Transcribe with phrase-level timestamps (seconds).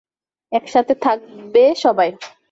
[0.51, 2.09] একসাথে থাকবে সবাই!